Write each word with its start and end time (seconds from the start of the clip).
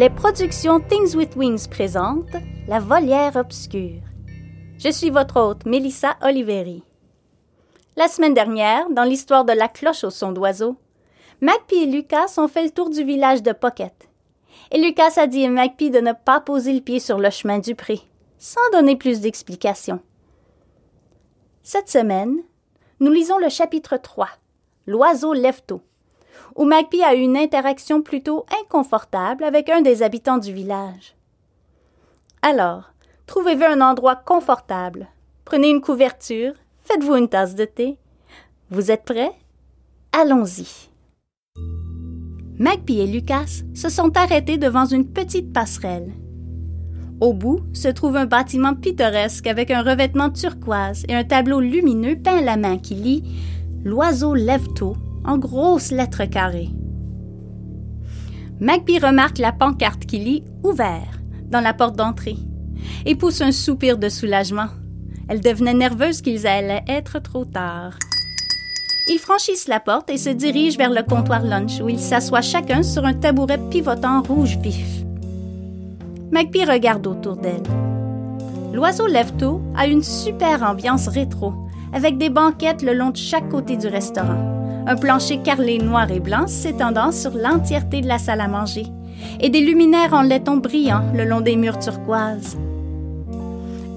Les 0.00 0.08
productions 0.08 0.80
Things 0.80 1.14
with 1.14 1.36
Wings 1.36 1.68
présentent 1.68 2.34
La 2.66 2.80
volière 2.80 3.36
obscure. 3.36 4.00
Je 4.78 4.88
suis 4.90 5.10
votre 5.10 5.38
hôte, 5.38 5.66
Melissa 5.66 6.16
Oliveri. 6.22 6.82
La 7.96 8.08
semaine 8.08 8.32
dernière, 8.32 8.88
dans 8.88 9.04
l'histoire 9.04 9.44
de 9.44 9.52
la 9.52 9.68
cloche 9.68 10.04
au 10.04 10.08
son 10.08 10.32
d'oiseau, 10.32 10.78
Magpie 11.42 11.82
et 11.82 11.86
Lucas 11.86 12.32
ont 12.38 12.48
fait 12.48 12.64
le 12.64 12.70
tour 12.70 12.88
du 12.88 13.04
village 13.04 13.42
de 13.42 13.52
Pocket. 13.52 14.08
Et 14.72 14.80
Lucas 14.80 15.18
a 15.18 15.26
dit 15.26 15.44
à 15.44 15.50
Magpie 15.50 15.90
de 15.90 16.00
ne 16.00 16.14
pas 16.14 16.40
poser 16.40 16.72
le 16.72 16.80
pied 16.80 16.98
sur 16.98 17.18
le 17.18 17.28
chemin 17.28 17.58
du 17.58 17.74
pré, 17.74 18.00
sans 18.38 18.70
donner 18.72 18.96
plus 18.96 19.20
d'explications. 19.20 20.00
Cette 21.62 21.90
semaine, 21.90 22.38
nous 23.00 23.12
lisons 23.12 23.36
le 23.36 23.50
chapitre 23.50 23.98
3, 23.98 24.30
L'oiseau 24.86 25.34
lève-tôt, 25.34 25.82
où 26.56 26.64
Magpie 26.64 27.02
a 27.02 27.14
eu 27.14 27.20
une 27.20 27.36
interaction 27.36 28.02
plutôt 28.02 28.44
inconfortable 28.62 29.44
avec 29.44 29.68
un 29.68 29.80
des 29.80 30.02
habitants 30.02 30.38
du 30.38 30.52
village. 30.52 31.14
Alors, 32.42 32.92
trouvez-vous 33.26 33.64
un 33.64 33.80
endroit 33.80 34.16
confortable, 34.16 35.08
prenez 35.44 35.68
une 35.68 35.80
couverture, 35.80 36.54
faites-vous 36.84 37.16
une 37.16 37.28
tasse 37.28 37.54
de 37.54 37.64
thé. 37.64 37.98
Vous 38.70 38.90
êtes 38.90 39.04
prêts? 39.04 39.32
Allons-y. 40.12 40.90
Magpie 42.58 43.00
et 43.00 43.06
Lucas 43.06 43.62
se 43.74 43.88
sont 43.88 44.16
arrêtés 44.16 44.58
devant 44.58 44.86
une 44.86 45.06
petite 45.06 45.52
passerelle. 45.52 46.12
Au 47.20 47.34
bout 47.34 47.60
se 47.72 47.88
trouve 47.88 48.16
un 48.16 48.26
bâtiment 48.26 48.74
pittoresque 48.74 49.46
avec 49.46 49.70
un 49.70 49.82
revêtement 49.82 50.30
turquoise 50.30 51.04
et 51.08 51.14
un 51.14 51.24
tableau 51.24 51.60
lumineux 51.60 52.16
peint 52.16 52.38
à 52.38 52.42
la 52.42 52.56
main 52.56 52.78
qui 52.78 52.94
lit 52.94 53.24
L'oiseau 53.82 54.34
lève-tôt 54.34 54.94
en 55.24 55.38
grosses 55.38 55.90
lettres 55.90 56.24
carrées. 56.24 56.70
Magpie 58.60 58.98
remarque 58.98 59.38
la 59.38 59.52
pancarte 59.52 60.04
qui 60.04 60.18
lit 60.18 60.44
Ouvert 60.62 61.20
dans 61.50 61.60
la 61.60 61.74
porte 61.74 61.96
d'entrée 61.96 62.36
et 63.06 63.14
pousse 63.14 63.40
un 63.40 63.52
soupir 63.52 63.98
de 63.98 64.08
soulagement. 64.08 64.68
Elle 65.28 65.40
devenait 65.40 65.74
nerveuse 65.74 66.22
qu'ils 66.22 66.46
allaient 66.46 66.84
être 66.88 67.18
trop 67.20 67.44
tard. 67.44 67.98
Ils 69.08 69.18
franchissent 69.18 69.68
la 69.68 69.80
porte 69.80 70.10
et 70.10 70.18
se 70.18 70.30
dirigent 70.30 70.76
vers 70.76 70.90
le 70.90 71.02
comptoir 71.02 71.42
lunch 71.42 71.80
où 71.80 71.88
ils 71.88 71.98
s'assoient 71.98 72.42
chacun 72.42 72.82
sur 72.82 73.04
un 73.04 73.14
tabouret 73.14 73.58
pivotant 73.70 74.22
rouge 74.22 74.58
vif. 74.58 75.04
Magpie 76.30 76.64
regarde 76.64 77.06
autour 77.06 77.36
d'elle. 77.36 77.62
L'oiseau 78.72 79.06
lève-tôt 79.06 79.60
a 79.76 79.86
une 79.86 80.02
super 80.02 80.62
ambiance 80.62 81.08
rétro, 81.08 81.54
avec 81.92 82.18
des 82.18 82.30
banquettes 82.30 82.82
le 82.82 82.94
long 82.94 83.10
de 83.10 83.16
chaque 83.16 83.48
côté 83.48 83.76
du 83.76 83.88
restaurant, 83.88 84.59
un 84.90 84.96
plancher 84.96 85.38
carrelé 85.38 85.78
noir 85.78 86.10
et 86.10 86.18
blanc 86.18 86.48
s'étendant 86.48 87.12
sur 87.12 87.30
l'entièreté 87.30 88.00
de 88.00 88.08
la 88.08 88.18
salle 88.18 88.40
à 88.40 88.48
manger, 88.48 88.86
et 89.38 89.48
des 89.48 89.60
luminaires 89.60 90.12
en 90.12 90.22
laiton 90.22 90.56
brillants 90.56 91.12
le 91.14 91.24
long 91.24 91.40
des 91.40 91.54
murs 91.54 91.78
turquoises. 91.78 92.58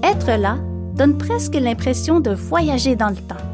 Être 0.04 0.38
là 0.40 0.56
donne 0.94 1.18
presque 1.18 1.56
l'impression 1.56 2.20
de 2.20 2.30
voyager 2.30 2.94
dans 2.94 3.08
le 3.08 3.16
temps. 3.16 3.44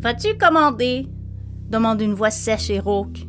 Vas-tu 0.00 0.38
commander? 0.38 1.06
demande 1.68 2.00
une 2.00 2.14
voix 2.14 2.30
sèche 2.30 2.70
et 2.70 2.80
rauque. 2.80 3.26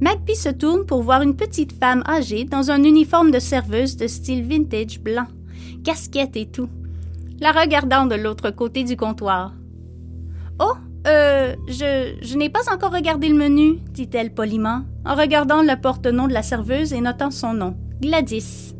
Magpie 0.00 0.34
se 0.34 0.48
tourne 0.48 0.84
pour 0.84 1.02
voir 1.02 1.22
une 1.22 1.36
petite 1.36 1.78
femme 1.78 2.02
âgée 2.08 2.44
dans 2.44 2.72
un 2.72 2.82
uniforme 2.82 3.30
de 3.30 3.38
serveuse 3.38 3.96
de 3.96 4.08
style 4.08 4.42
vintage 4.42 4.98
blanc, 4.98 5.26
casquette 5.84 6.36
et 6.36 6.46
tout, 6.46 6.70
la 7.38 7.52
regardant 7.52 8.06
de 8.06 8.16
l'autre 8.16 8.50
côté 8.50 8.82
du 8.82 8.96
comptoir. 8.96 9.52
Oh, 10.58 10.74
euh, 11.06 11.54
je, 11.68 12.16
je 12.20 12.36
n'ai 12.36 12.50
pas 12.50 12.72
encore 12.72 12.92
regardé 12.92 13.28
le 13.28 13.36
menu, 13.36 13.78
dit-elle 13.92 14.34
poliment, 14.34 14.82
en 15.04 15.14
regardant 15.14 15.62
le 15.62 15.80
porte-nom 15.80 16.26
de 16.26 16.32
la 16.32 16.42
serveuse 16.42 16.92
et 16.92 17.00
notant 17.00 17.30
son 17.30 17.54
nom, 17.54 17.76
Gladys. 18.00 18.74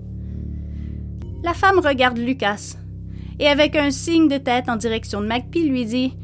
La 1.44 1.54
femme 1.54 1.78
regarde 1.78 2.18
Lucas, 2.18 2.76
et 3.38 3.46
avec 3.46 3.76
un 3.76 3.90
signe 3.90 4.28
de 4.28 4.38
tête 4.38 4.68
en 4.68 4.76
direction 4.76 5.20
de 5.20 5.26
Magpie 5.26 5.68
lui 5.68 5.84
dit 5.84 6.14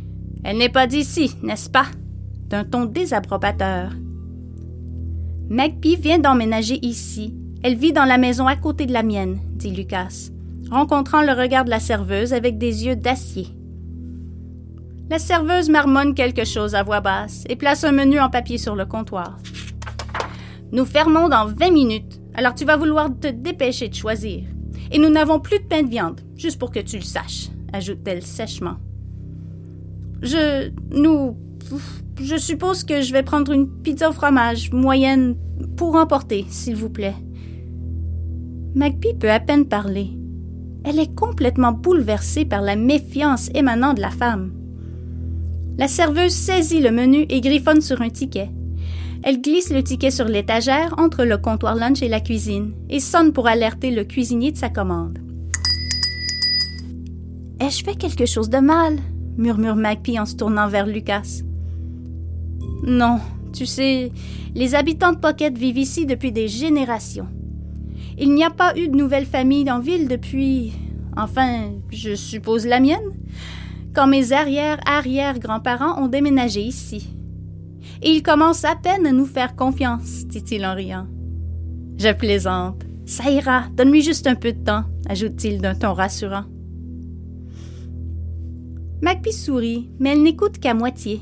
Elle 0.43 0.59
n'est 0.59 0.69
pas 0.69 0.87
d'ici, 0.87 1.37
n'est-ce 1.43 1.71
pas 1.71 1.87
d'un 2.49 2.65
ton 2.65 2.84
désapprobateur. 2.84 3.91
Magpie 5.49 5.97
vient 5.97 6.19
d'emménager 6.19 6.78
ici. 6.82 7.34
Elle 7.62 7.76
vit 7.76 7.93
dans 7.93 8.05
la 8.05 8.19
maison 8.19 8.47
à 8.47 8.56
côté 8.56 8.87
de 8.87 8.93
la 8.93 9.03
mienne, 9.03 9.38
dit 9.55 9.71
Lucas, 9.71 10.31
rencontrant 10.71 11.22
le 11.22 11.32
regard 11.32 11.65
de 11.65 11.71
la 11.71 11.81
serveuse 11.81 12.32
avec 12.32 12.59
des 12.59 12.84
yeux 12.84 12.97
d'acier. 12.97 13.49
La 15.11 15.19
serveuse 15.19 15.69
marmonne 15.69 16.15
quelque 16.15 16.45
chose 16.45 16.75
à 16.75 16.83
voix 16.83 17.01
basse 17.01 17.45
et 17.49 17.57
place 17.57 17.85
un 17.85 17.93
menu 17.93 18.19
en 18.21 18.31
papier 18.31 18.57
sur 18.57 18.75
le 18.75 18.87
comptoir. 18.87 19.39
Nous 20.73 20.87
fermons 20.87 21.29
dans 21.29 21.47
vingt 21.47 21.71
minutes, 21.71 22.21
alors 22.35 22.55
tu 22.55 22.65
vas 22.65 22.77
vouloir 22.77 23.11
te 23.21 23.29
dépêcher 23.29 23.89
de 23.89 23.95
choisir. 23.95 24.45
Et 24.91 24.99
nous 24.99 25.11
n'avons 25.11 25.41
plus 25.41 25.59
de 25.59 25.65
pain 25.65 25.83
de 25.83 25.91
viande, 25.91 26.21
juste 26.37 26.59
pour 26.59 26.71
que 26.71 26.81
tu 26.81 26.97
le 26.97 27.03
saches, 27.03 27.51
ajoute-t-elle 27.73 28.23
sèchement. 28.23 28.77
Je. 30.23 30.71
Nous 30.91 31.37
je 32.21 32.37
suppose 32.37 32.85
que 32.85 33.01
je 33.01 33.13
vais 33.13 33.23
prendre 33.23 33.53
une 33.53 33.69
pizza 33.69 34.09
au 34.09 34.13
fromage, 34.13 34.71
moyenne, 34.71 35.37
pour 35.77 35.97
emporter, 35.97 36.47
s'il 36.49 36.77
vous 36.77 36.91
plaît. 36.91 37.17
Magpie 38.75 39.15
peut 39.15 39.31
à 39.31 39.41
peine 39.41 39.67
parler. 39.67 40.11
Elle 40.85 40.99
est 40.99 41.15
complètement 41.15 41.73
bouleversée 41.73 42.45
par 42.45 42.61
la 42.61 42.77
méfiance 42.77 43.51
émanant 43.55 43.95
de 43.95 44.01
la 44.01 44.11
femme. 44.11 44.53
La 45.77 45.89
serveuse 45.89 46.33
saisit 46.33 46.81
le 46.81 46.93
menu 46.93 47.27
et 47.29 47.41
griffonne 47.41 47.81
sur 47.81 48.01
un 48.01 48.09
ticket. 48.09 48.51
Elle 49.25 49.41
glisse 49.41 49.73
le 49.73 49.83
ticket 49.83 50.11
sur 50.11 50.27
l'étagère 50.27 50.95
entre 50.99 51.25
le 51.25 51.37
comptoir 51.37 51.75
lunch 51.75 52.03
et 52.03 52.09
la 52.09 52.21
cuisine 52.21 52.75
et 52.89 53.01
sonne 53.01 53.33
pour 53.33 53.49
alerter 53.49 53.91
le 53.91 54.05
cuisinier 54.05 54.53
de 54.53 54.57
sa 54.57 54.69
commande. 54.69 55.19
Ai-je 57.59 57.83
fait 57.83 57.97
quelque 57.97 58.27
chose 58.27 58.51
de 58.51 58.59
mal? 58.59 58.99
murmure 59.37 59.75
Magpie 59.75 60.19
en 60.21 60.27
se 60.27 60.37
tournant 60.37 60.69
vers 60.69 60.87
Lucas. 60.87 61.43
Non, 62.87 63.19
tu 63.53 63.67
sais, 63.67 64.12
les 64.55 64.75
habitants 64.75 65.12
de 65.12 65.19
Pocket 65.19 65.56
vivent 65.56 65.79
ici 65.79 66.06
depuis 66.06 66.31
des 66.31 66.47
générations. 66.47 67.29
Il 68.19 68.33
n'y 68.35 68.45
a 68.45 68.51
pas 68.51 68.77
eu 68.77 68.89
de 68.89 68.97
nouvelle 68.97 69.27
famille 69.27 69.71
en 69.71 69.81
ville 69.81 70.06
depuis. 70.06 70.73
Enfin, 71.17 71.71
je 71.91 72.15
suppose 72.15 72.67
la 72.67 72.81
mienne, 72.81 73.12
quand 73.94 74.06
mes 74.09 74.32
arrière-arrière-grands-parents 74.32 76.03
ont 76.03 76.09
déménagé 76.09 76.60
ici. 76.60 77.09
Et 78.03 78.10
ils 78.10 78.22
commencent 78.22 78.65
à 78.65 78.75
peine 78.75 79.06
à 79.06 79.12
nous 79.12 79.27
faire 79.27 79.55
confiance, 79.55 80.27
dit-il 80.27 80.66
en 80.66 80.75
riant. 80.75 81.06
Je 81.97 82.12
plaisante. 82.12 82.82
Ça 83.06 83.31
ira, 83.31 83.65
donne-lui 83.75 84.03
juste 84.03 84.27
un 84.27 84.34
peu 84.34 84.53
de 84.53 84.65
temps, 84.65 84.84
ajoute-t-il 85.09 85.60
d'un 85.60 85.75
ton 85.75 85.93
rassurant. 85.93 86.44
Magpie 89.03 89.32
sourit, 89.32 89.91
mais 89.99 90.11
elle 90.11 90.23
n'écoute 90.23 90.58
qu'à 90.58 90.75
moitié. 90.75 91.20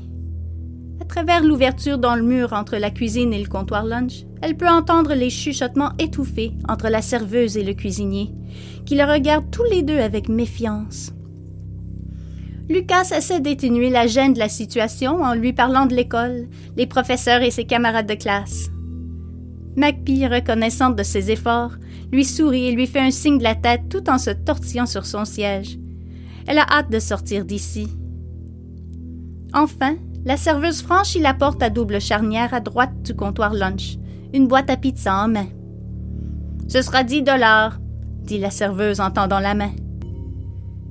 À 1.01 1.05
travers 1.05 1.43
l'ouverture 1.43 1.97
dans 1.97 2.15
le 2.15 2.23
mur 2.23 2.53
entre 2.53 2.77
la 2.77 2.89
cuisine 2.89 3.33
et 3.33 3.41
le 3.41 3.49
comptoir 3.49 3.83
lunch, 3.83 4.23
elle 4.41 4.55
peut 4.55 4.69
entendre 4.69 5.13
les 5.13 5.29
chuchotements 5.29 5.91
étouffés 5.99 6.53
entre 6.69 6.87
la 6.87 7.01
serveuse 7.01 7.57
et 7.57 7.63
le 7.63 7.73
cuisinier, 7.73 8.31
qui 8.85 8.95
le 8.95 9.03
regardent 9.03 9.51
tous 9.51 9.65
les 9.69 9.83
deux 9.83 9.99
avec 9.99 10.29
méfiance. 10.29 11.12
Lucas 12.69 13.09
essaie 13.15 13.41
d'éténuer 13.41 13.89
la 13.89 14.07
gêne 14.07 14.33
de 14.33 14.39
la 14.39 14.47
situation 14.47 15.21
en 15.21 15.33
lui 15.33 15.51
parlant 15.51 15.85
de 15.85 15.93
l'école, 15.93 16.47
les 16.77 16.87
professeurs 16.87 17.41
et 17.41 17.51
ses 17.51 17.65
camarades 17.65 18.07
de 18.07 18.13
classe. 18.13 18.69
Magpie, 19.75 20.27
reconnaissante 20.27 20.95
de 20.95 21.03
ses 21.03 21.29
efforts, 21.31 21.73
lui 22.11 22.23
sourit 22.23 22.67
et 22.67 22.71
lui 22.71 22.87
fait 22.87 23.01
un 23.01 23.11
signe 23.11 23.39
de 23.39 23.43
la 23.43 23.55
tête 23.55 23.89
tout 23.89 24.09
en 24.09 24.17
se 24.17 24.29
tortillant 24.29 24.85
sur 24.85 25.05
son 25.05 25.25
siège. 25.25 25.77
Elle 26.47 26.59
a 26.59 26.67
hâte 26.69 26.91
de 26.91 26.99
sortir 26.99 27.43
d'ici. 27.43 27.87
Enfin, 29.53 29.95
la 30.23 30.37
serveuse 30.37 30.81
franchit 30.81 31.19
la 31.19 31.33
porte 31.33 31.61
à 31.61 31.69
double 31.69 31.99
charnière 31.99 32.53
à 32.53 32.59
droite 32.59 33.01
du 33.01 33.13
comptoir 33.13 33.53
lunch, 33.53 33.97
une 34.33 34.47
boîte 34.47 34.69
à 34.69 34.77
pizza 34.77 35.15
en 35.15 35.27
main. 35.27 35.47
Ce 36.69 36.81
sera 36.81 37.03
dix 37.03 37.23
dollars, 37.23 37.77
dit 38.21 38.39
la 38.39 38.51
serveuse 38.51 39.01
en 39.01 39.11
tendant 39.11 39.39
la 39.39 39.53
main. 39.53 39.71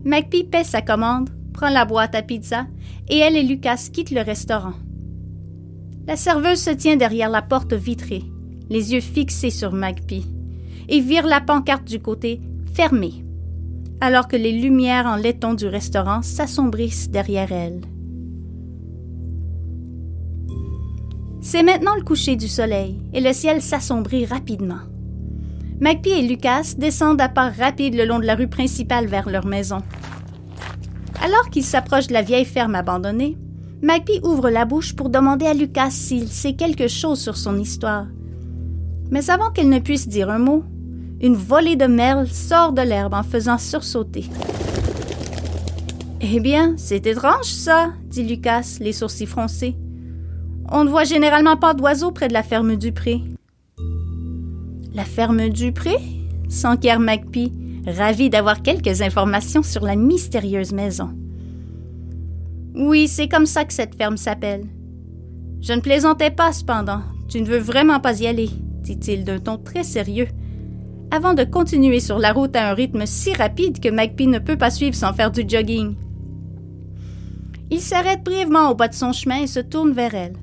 Magpie 0.05 0.45
paie 0.45 0.65
sa 0.65 0.83
commande, 0.83 1.31
prend 1.53 1.71
la 1.71 1.85
boîte 1.85 2.15
à 2.15 2.23
pizza 2.23 2.67
et 3.09 3.19
elle 3.19 3.37
et 3.37 3.43
Lucas 3.43 3.89
quittent 3.93 4.11
le 4.11 4.23
restaurant. 4.23 4.75
La 6.07 6.17
serveuse 6.17 6.61
se 6.61 6.71
tient 6.71 6.97
derrière 6.97 7.29
la 7.29 7.43
porte 7.43 7.75
vitrée, 7.75 8.25
les 8.69 8.93
yeux 8.93 9.01
fixés 9.01 9.51
sur 9.51 9.73
Magpie, 9.73 10.27
et 10.89 11.01
vire 11.01 11.27
la 11.27 11.41
pancarte 11.41 11.87
du 11.87 12.01
côté 12.01 12.41
fermé, 12.75 13.25
alors 14.01 14.27
que 14.27 14.37
les 14.37 14.53
lumières 14.53 15.07
en 15.07 15.17
laiton 15.17 15.55
du 15.55 15.67
restaurant 15.67 16.23
s'assombrissent 16.23 17.11
derrière 17.11 17.53
elle. 17.53 17.83
C'est 21.41 21.63
maintenant 21.63 21.97
le 21.97 22.03
coucher 22.03 22.37
du 22.37 22.49
soleil 22.49 23.03
et 23.13 23.21
le 23.21 23.33
ciel 23.33 23.61
s'assombrit 23.61 24.27
rapidement. 24.27 24.81
Magpie 25.81 26.11
et 26.11 26.23
Lucas 26.23 26.75
descendent 26.79 27.21
à 27.21 27.29
pas 27.29 27.51
rapide 27.51 27.97
le 27.97 28.05
long 28.05 28.21
de 28.21 28.25
la 28.25 28.37
rue 28.37 28.47
principale 28.47 29.07
vers 29.07 29.29
leur 29.29 29.45
maison. 29.45 29.79
Alors 31.23 31.51
qu'ils 31.51 31.65
s'approchent 31.65 32.09
de 32.09 32.15
la 32.15 32.23
vieille 32.23 32.45
ferme 32.45 32.75
abandonnée, 32.75 33.39
Magpie 33.81 34.19
ouvre 34.25 34.51
la 34.51 34.65
bouche 34.65 34.97
pour 34.97 35.09
demander 35.09 35.47
à 35.47 35.55
Lucas 35.55 35.91
s'il 35.91 36.27
sait 36.29 36.55
quelque 36.55 36.89
chose 36.89 37.21
sur 37.21 37.37
son 37.37 37.59
histoire. 37.59 38.07
Mais 39.11 39.31
avant 39.31 39.51
qu'elle 39.51 39.69
ne 39.69 39.79
puisse 39.79 40.09
dire 40.09 40.31
un 40.31 40.41
mot, 40.41 40.65
une 41.21 41.37
volée 41.37 41.77
de 41.77 41.87
merles 41.87 42.27
sort 42.27 42.73
de 42.73 42.83
l'herbe 42.83 43.15
en 43.15 43.23
faisant 43.23 43.59
sursauter. 43.59 44.25
Eh 46.21 46.41
bien, 46.41 46.75
c'est 46.77 47.07
étrange, 47.07 47.45
ça, 47.45 47.93
dit 48.09 48.25
Lucas, 48.25 48.79
les 48.81 48.93
sourcils 48.93 49.27
froncés. 49.27 49.77
On 50.73 50.85
ne 50.85 50.91
voit 50.91 51.05
généralement 51.05 51.57
pas 51.57 51.75
d'oiseaux 51.75 52.11
près 52.11 52.27
de 52.27 52.33
la 52.33 52.43
ferme 52.43 52.75
du 52.75 52.91
pré. 52.91 53.21
La 54.93 55.05
ferme 55.05 55.51
du 55.51 55.71
pré 55.73 55.97
s'enquiert 56.49 56.99
Magpie, 56.99 57.53
ravi 57.87 58.31
d'avoir 58.31 58.63
quelques 58.63 59.03
informations 59.03 59.63
sur 59.63 59.85
la 59.85 59.97
mystérieuse 59.97 60.73
maison. 60.73 61.11
Oui, 62.75 63.09
c'est 63.09 63.29
comme 63.29 63.47
ça 63.47 63.65
que 63.65 63.73
cette 63.73 63.97
ferme 63.97 64.17
s'appelle. 64.17 64.67
Je 65.61 65.73
ne 65.73 65.81
plaisantais 65.81 66.31
pas, 66.31 66.53
cependant. 66.53 67.03
Tu 67.29 67.41
ne 67.41 67.47
veux 67.47 67.59
vraiment 67.59 68.01
pas 68.01 68.21
y 68.21 68.27
aller, 68.27 68.51
dit-il 68.83 69.25
d'un 69.25 69.39
ton 69.39 69.59
très 69.59 69.85
sérieux, 69.85 70.29
avant 71.11 71.35
de 71.35 71.45
continuer 71.45 72.01
sur 72.01 72.19
la 72.19 72.33
route 72.33 72.57
à 72.57 72.71
un 72.71 72.75
rythme 72.75 73.07
si 73.07 73.33
rapide 73.35 73.81
que 73.81 73.89
Magpie 73.89 74.27
ne 74.27 74.39
peut 74.39 74.57
pas 74.57 74.71
suivre 74.71 74.95
sans 74.95 75.13
faire 75.13 75.31
du 75.31 75.45
jogging. 75.47 75.95
Il 77.71 77.81
s'arrête 77.81 78.23
brièvement 78.23 78.71
au 78.71 78.75
bas 78.75 78.89
de 78.89 78.95
son 78.95 79.13
chemin 79.13 79.43
et 79.43 79.47
se 79.47 79.61
tourne 79.61 79.93
vers 79.93 80.15
elle. 80.15 80.37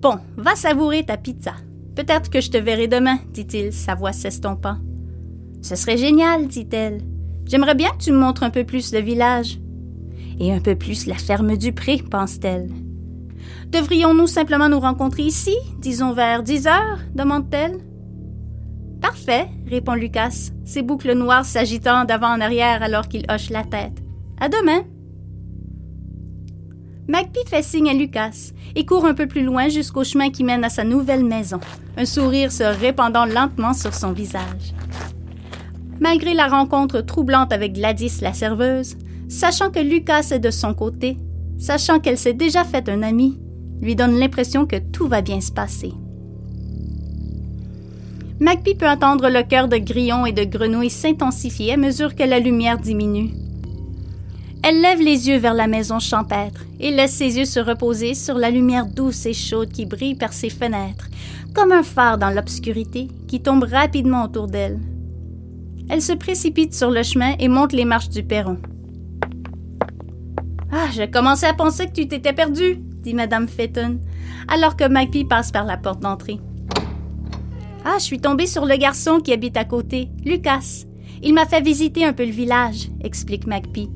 Bon, 0.00 0.16
va 0.36 0.54
savourer 0.54 1.04
ta 1.04 1.16
pizza. 1.16 1.52
Peut-être 1.94 2.30
que 2.30 2.40
je 2.40 2.50
te 2.50 2.56
verrai 2.56 2.88
demain, 2.88 3.18
dit-il, 3.32 3.72
sa 3.72 3.94
voix 3.94 4.12
s'estompant. 4.12 4.76
Ce 5.62 5.76
serait 5.76 5.96
génial, 5.96 6.48
dit-elle. 6.48 7.02
J'aimerais 7.46 7.74
bien 7.74 7.90
que 7.90 8.02
tu 8.02 8.12
me 8.12 8.18
montres 8.18 8.42
un 8.42 8.50
peu 8.50 8.64
plus 8.64 8.92
le 8.92 9.00
village. 9.00 9.58
Et 10.38 10.52
un 10.52 10.60
peu 10.60 10.74
plus 10.74 11.06
la 11.06 11.16
ferme 11.16 11.56
du 11.56 11.72
pré, 11.72 11.98
pense-t-elle. 11.98 12.70
Devrions-nous 13.68 14.26
simplement 14.26 14.68
nous 14.68 14.80
rencontrer 14.80 15.22
ici, 15.22 15.54
disons 15.78 16.12
vers 16.12 16.42
dix 16.42 16.66
heures 16.66 16.98
demande-t-elle. 17.14 17.78
Parfait, 19.00 19.48
répond 19.66 19.94
Lucas, 19.94 20.50
ses 20.64 20.82
boucles 20.82 21.14
noires 21.14 21.44
s'agitant 21.44 22.04
d'avant 22.04 22.34
en 22.34 22.40
arrière 22.40 22.82
alors 22.82 23.08
qu'il 23.08 23.26
hoche 23.30 23.50
la 23.50 23.64
tête. 23.64 24.02
À 24.40 24.48
demain. 24.48 24.82
Magpie 27.08 27.46
fait 27.46 27.62
signe 27.62 27.90
à 27.90 27.94
Lucas 27.94 28.52
et 28.76 28.86
court 28.86 29.04
un 29.04 29.14
peu 29.14 29.26
plus 29.26 29.42
loin 29.42 29.68
jusqu'au 29.68 30.04
chemin 30.04 30.30
qui 30.30 30.44
mène 30.44 30.64
à 30.64 30.68
sa 30.68 30.84
nouvelle 30.84 31.24
maison, 31.24 31.60
un 31.96 32.04
sourire 32.04 32.52
se 32.52 32.62
répandant 32.62 33.26
lentement 33.26 33.74
sur 33.74 33.94
son 33.94 34.12
visage. 34.12 34.74
Malgré 36.00 36.32
la 36.32 36.48
rencontre 36.48 37.02
troublante 37.02 37.52
avec 37.52 37.74
Gladys 37.74 38.20
la 38.22 38.32
serveuse, 38.32 38.96
sachant 39.28 39.70
que 39.70 39.80
Lucas 39.80 40.28
est 40.30 40.38
de 40.38 40.50
son 40.50 40.72
côté, 40.72 41.18
sachant 41.58 42.00
qu'elle 42.00 42.16
s'est 42.16 42.32
déjà 42.32 42.64
fait 42.64 42.88
un 42.88 43.02
ami, 43.02 43.38
lui 43.82 43.94
donne 43.94 44.18
l'impression 44.18 44.64
que 44.64 44.76
tout 44.76 45.08
va 45.08 45.20
bien 45.20 45.42
se 45.42 45.52
passer. 45.52 45.92
Magpie 48.40 48.74
peut 48.74 48.88
entendre 48.88 49.28
le 49.28 49.42
cœur 49.42 49.68
de 49.68 49.76
grillons 49.76 50.24
et 50.24 50.32
de 50.32 50.44
grenouilles 50.44 50.88
s'intensifier 50.88 51.74
à 51.74 51.76
mesure 51.76 52.14
que 52.14 52.22
la 52.22 52.38
lumière 52.38 52.78
diminue. 52.78 53.32
Elle 54.62 54.80
lève 54.80 55.00
les 55.00 55.28
yeux 55.28 55.38
vers 55.38 55.54
la 55.54 55.66
maison 55.66 55.98
champêtre 55.98 56.64
et 56.80 56.90
laisse 56.90 57.12
ses 57.12 57.36
yeux 57.36 57.44
se 57.44 57.60
reposer 57.60 58.14
sur 58.14 58.36
la 58.38 58.50
lumière 58.50 58.86
douce 58.86 59.26
et 59.26 59.34
chaude 59.34 59.70
qui 59.70 59.84
brille 59.84 60.14
par 60.14 60.32
ses 60.32 60.50
fenêtres, 60.50 61.08
comme 61.54 61.72
un 61.72 61.82
phare 61.82 62.16
dans 62.16 62.30
l'obscurité 62.30 63.08
qui 63.28 63.40
tombe 63.40 63.64
rapidement 63.64 64.24
autour 64.24 64.46
d'elle. 64.46 64.78
Elle 65.90 66.02
se 66.02 66.12
précipite 66.12 66.72
sur 66.72 66.90
le 66.90 67.02
chemin 67.02 67.34
et 67.38 67.48
monte 67.48 67.72
les 67.72 67.84
marches 67.84 68.08
du 68.08 68.22
perron. 68.22 68.58
Ah, 70.72 70.86
je 70.92 71.02
commençais 71.02 71.48
à 71.48 71.52
penser 71.52 71.86
que 71.86 71.92
tu 71.92 72.06
t'étais 72.06 72.32
perdue, 72.32 72.76
dit 73.02 73.12
Madame 73.12 73.48
Fetton, 73.48 73.98
alors 74.48 74.76
que 74.76 74.88
Magpie 74.88 75.24
passe 75.24 75.50
par 75.50 75.64
la 75.64 75.76
porte 75.76 76.00
d'entrée. 76.00 76.38
Ah, 77.84 77.96
je 77.98 78.04
suis 78.04 78.20
tombée 78.20 78.46
sur 78.46 78.66
le 78.66 78.76
garçon 78.76 79.18
qui 79.18 79.32
habite 79.32 79.56
à 79.56 79.64
côté, 79.64 80.08
Lucas. 80.24 80.84
Il 81.22 81.34
m'a 81.34 81.46
fait 81.46 81.60
visiter 81.60 82.04
un 82.04 82.12
peu 82.12 82.24
le 82.24 82.30
village, 82.30 82.88
explique 83.02 83.46
Magpie 83.46 83.90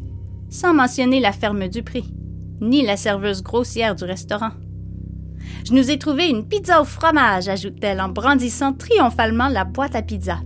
sans 0.55 0.73
mentionner 0.73 1.19
la 1.19 1.33
ferme 1.33 1.67
du 1.67 1.83
prix, 1.83 2.15
ni 2.61 2.87
la 2.87 2.97
serveuse 2.97 3.43
grossière 3.43 3.97
du 3.97 4.05
restaurant. 4.05 4.53
Je 5.67 5.73
nous 5.73 5.91
ai 5.91 5.99
trouvé 5.99 6.29
une 6.29 6.47
pizza 6.47 6.81
au 6.81 6.85
fromage, 6.85 7.49
ajoute-t-elle 7.49 8.01
en 8.01 8.09
brandissant 8.09 8.73
triomphalement 8.73 9.49
la 9.49 9.65
boîte 9.65 9.97
à 9.97 10.03
pizza. 10.03 10.39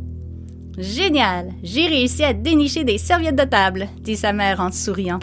Génial! 0.79 1.55
J'ai 1.65 1.89
réussi 1.89 2.23
à 2.23 2.33
dénicher 2.33 2.85
des 2.85 2.99
serviettes 2.99 3.35
de 3.35 3.43
table, 3.43 3.89
dit 4.01 4.17
sa 4.17 4.33
mère 4.33 4.61
en 4.61 4.71
souriant. 4.71 5.19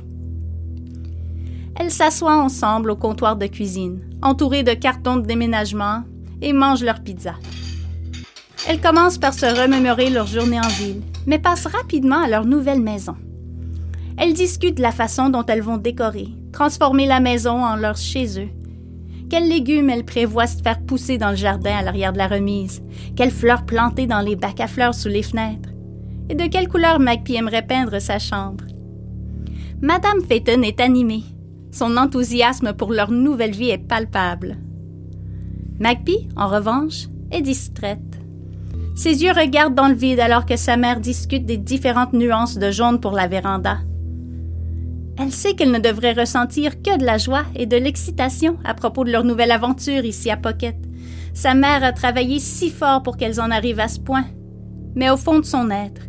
Elles 1.78 1.92
s'assoient 1.92 2.42
ensemble 2.42 2.92
au 2.92 2.98
comptoir 2.98 3.38
de 3.38 3.48
cuisine, 3.48 4.02
entourées 4.22 4.64
de 4.64 4.74
cartons 4.74 5.16
de 5.16 5.26
déménagement, 5.26 6.04
et 6.42 6.52
mangent 6.52 6.84
leur 6.84 7.02
pizza. 7.02 7.36
Elles 8.68 8.82
commencent 8.82 9.18
par 9.18 9.34
se 9.34 9.46
remémorer 9.46 10.10
leur 10.10 10.28
journée 10.28 10.60
en 10.60 10.68
ville, 10.68 11.02
mais 11.26 11.40
passent 11.40 11.68
rapidement 11.68 12.24
à 12.24 12.28
leur 12.28 12.44
nouvelle 12.44 12.82
maison. 12.82 13.16
Elles 14.18 14.34
discutent 14.34 14.78
de 14.78 14.82
la 14.82 14.92
façon 14.92 15.30
dont 15.30 15.46
elles 15.46 15.62
vont 15.62 15.78
décorer, 15.78 16.28
transformer 16.52 17.06
la 17.06 17.22
maison 17.22 17.64
en 17.64 17.78
leur 17.78 17.96
chez 17.96 18.42
eux. 18.42 18.50
Quels 19.36 19.50
légumes 19.50 19.90
elles 19.90 20.06
prévoient 20.06 20.46
de 20.46 20.62
faire 20.62 20.80
pousser 20.80 21.18
dans 21.18 21.32
le 21.32 21.36
jardin 21.36 21.76
à 21.76 21.82
l'arrière 21.82 22.14
de 22.14 22.18
la 22.18 22.30
remise, 22.30 22.82
quelles 23.18 23.32
fleurs 23.32 23.66
planter 23.66 24.08
dans 24.08 24.22
les 24.22 24.38
bacs 24.38 24.62
à 24.62 24.68
fleurs 24.68 24.96
sous 24.96 25.10
les 25.10 25.24
fenêtres, 25.24 25.72
et 26.30 26.36
de 26.36 26.46
quelle 26.46 26.70
couleur 26.70 27.00
Magpie 27.00 27.36
aimerait 27.36 27.68
peindre 27.68 28.00
sa 28.00 28.18
chambre. 28.18 28.64
Madame 29.82 30.22
Phaeton 30.22 30.62
est 30.62 30.80
animée. 30.80 31.26
Son 31.74 31.98
enthousiasme 31.98 32.72
pour 32.72 32.94
leur 32.94 33.12
nouvelle 33.12 33.52
vie 33.52 33.72
est 33.72 33.78
palpable. 33.78 34.56
Magpie, 35.82 36.30
en 36.38 36.48
revanche, 36.48 37.08
est 37.30 37.42
distraite. 37.42 38.00
Ses 38.96 39.22
yeux 39.22 39.34
regardent 39.34 39.76
dans 39.76 39.90
le 39.90 39.96
vide 39.96 40.22
alors 40.22 40.46
que 40.46 40.56
sa 40.56 40.78
mère 40.78 41.02
discute 41.02 41.46
des 41.46 41.58
différentes 41.58 42.14
nuances 42.14 42.58
de 42.58 42.72
jaune 42.72 43.02
pour 43.02 43.12
la 43.12 43.28
véranda. 43.28 43.80
Elle 45.18 45.32
sait 45.32 45.54
qu'elle 45.56 45.72
ne 45.72 45.80
devrait 45.80 46.14
ressentir 46.14 46.82
que 46.82 46.98
de 46.98 47.06
la 47.06 47.18
joie 47.18 47.46
et 47.56 47.66
de 47.66 47.78
l'excitation 47.78 48.58
à 48.66 48.74
propos 48.74 49.06
de 49.06 49.12
leur 49.12 49.24
nouvelle 49.24 49.52
aventure 49.52 50.04
ici 50.04 50.30
à 50.30 50.36
Pocket. 50.36 50.76
Sa 51.34 51.54
mère 51.54 51.84
a 51.84 51.94
travaillé 51.94 52.40
si 52.40 52.70
fort 52.70 53.02
pour 53.02 53.16
qu'elles 53.16 53.40
en 53.40 53.52
arrivent 53.52 53.80
à 53.80 53.88
ce 53.88 54.00
point. 54.00 54.26
Mais 54.94 55.10
au 55.10 55.18
fond 55.18 55.40
de 55.40 55.46
son 55.46 55.70
être, 55.70 56.02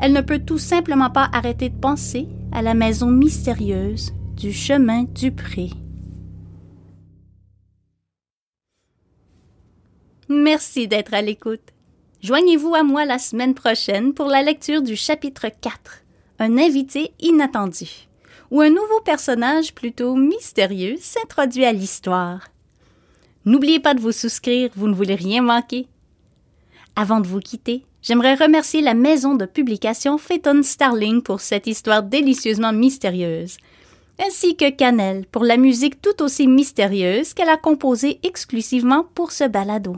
elle 0.00 0.12
ne 0.12 0.20
peut 0.20 0.40
tout 0.40 0.58
simplement 0.58 1.10
pas 1.10 1.28
arrêter 1.32 1.68
de 1.68 1.78
penser 1.78 2.28
à 2.52 2.62
la 2.62 2.74
maison 2.74 3.06
mystérieuse 3.06 4.12
du 4.36 4.52
chemin 4.52 5.04
du 5.04 5.30
pré. 5.30 5.70
Merci 10.28 10.88
d'être 10.88 11.14
à 11.14 11.22
l'écoute. 11.22 11.72
Joignez-vous 12.22 12.74
à 12.74 12.82
moi 12.82 13.04
la 13.04 13.18
semaine 13.18 13.54
prochaine 13.54 14.12
pour 14.12 14.26
la 14.26 14.42
lecture 14.42 14.82
du 14.82 14.94
chapitre 14.96 15.46
4, 15.60 16.04
Un 16.38 16.58
invité 16.58 17.12
inattendu 17.20 18.09
où 18.50 18.60
un 18.60 18.70
nouveau 18.70 19.00
personnage 19.04 19.74
plutôt 19.74 20.16
mystérieux 20.16 20.96
s'introduit 21.00 21.64
à 21.64 21.72
l'histoire. 21.72 22.48
N'oubliez 23.44 23.80
pas 23.80 23.94
de 23.94 24.00
vous 24.00 24.12
souscrire, 24.12 24.70
vous 24.76 24.88
ne 24.88 24.94
voulez 24.94 25.14
rien 25.14 25.42
manquer. 25.42 25.86
Avant 26.96 27.20
de 27.20 27.26
vous 27.26 27.40
quitter, 27.40 27.84
j'aimerais 28.02 28.34
remercier 28.34 28.82
la 28.82 28.94
maison 28.94 29.34
de 29.34 29.46
publication 29.46 30.18
Phaeton 30.18 30.62
Starling 30.62 31.22
pour 31.22 31.40
cette 31.40 31.66
histoire 31.66 32.02
délicieusement 32.02 32.72
mystérieuse, 32.72 33.56
ainsi 34.18 34.56
que 34.56 34.70
Cannelle 34.70 35.24
pour 35.30 35.44
la 35.44 35.56
musique 35.56 36.02
tout 36.02 36.22
aussi 36.22 36.46
mystérieuse 36.46 37.32
qu'elle 37.32 37.48
a 37.48 37.56
composée 37.56 38.20
exclusivement 38.22 39.04
pour 39.14 39.32
ce 39.32 39.44
balado. 39.44 39.96